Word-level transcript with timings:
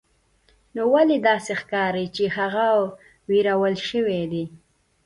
نو 0.75 0.83
ولې 0.93 1.17
داسې 1.27 1.51
ښکاري 1.61 2.05
چې 2.15 2.23
هغه 2.37 2.65
ویرول 3.29 3.75
شوی 3.89 4.21
دی 4.31 4.45